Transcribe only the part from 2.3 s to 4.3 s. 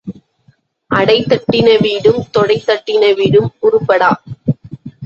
தொடை தட்டின வீடும் உருப்படா.